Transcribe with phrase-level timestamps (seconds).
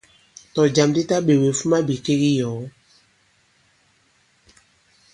[0.53, 2.61] Tɔ̀jàm di taɓēwe, fuma bìkek i yɔ̀ɔ.